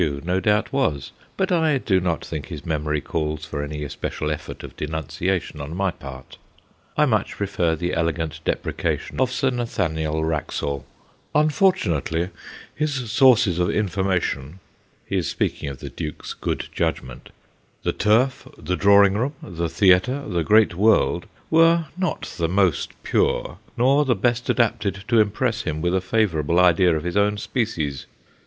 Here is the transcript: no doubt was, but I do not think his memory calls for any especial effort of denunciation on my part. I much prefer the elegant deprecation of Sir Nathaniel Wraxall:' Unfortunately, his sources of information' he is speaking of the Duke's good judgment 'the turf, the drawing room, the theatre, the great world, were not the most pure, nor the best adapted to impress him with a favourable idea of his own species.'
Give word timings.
no 0.23 0.39
doubt 0.39 0.73
was, 0.73 1.11
but 1.37 1.51
I 1.51 1.77
do 1.77 1.99
not 1.99 2.25
think 2.25 2.47
his 2.47 2.65
memory 2.65 3.01
calls 3.01 3.45
for 3.45 3.61
any 3.61 3.83
especial 3.83 4.31
effort 4.31 4.63
of 4.63 4.75
denunciation 4.75 5.61
on 5.61 5.75
my 5.75 5.91
part. 5.91 6.39
I 6.97 7.05
much 7.05 7.33
prefer 7.33 7.75
the 7.75 7.93
elegant 7.93 8.39
deprecation 8.43 9.21
of 9.21 9.31
Sir 9.31 9.51
Nathaniel 9.51 10.23
Wraxall:' 10.25 10.85
Unfortunately, 11.45 12.29
his 12.73 13.11
sources 13.11 13.59
of 13.59 13.69
information' 13.69 14.57
he 15.05 15.17
is 15.17 15.29
speaking 15.29 15.69
of 15.69 15.81
the 15.81 15.89
Duke's 15.91 16.33
good 16.33 16.65
judgment 16.73 17.29
'the 17.83 17.93
turf, 17.93 18.47
the 18.57 18.75
drawing 18.75 19.13
room, 19.13 19.35
the 19.43 19.69
theatre, 19.69 20.23
the 20.27 20.43
great 20.43 20.73
world, 20.73 21.27
were 21.51 21.85
not 21.95 22.23
the 22.39 22.49
most 22.49 22.93
pure, 23.03 23.59
nor 23.77 24.03
the 24.03 24.15
best 24.15 24.49
adapted 24.49 25.03
to 25.09 25.19
impress 25.21 25.61
him 25.61 25.79
with 25.79 25.93
a 25.93 26.01
favourable 26.01 26.59
idea 26.59 26.97
of 26.97 27.03
his 27.03 27.15
own 27.15 27.37
species.' 27.37 28.07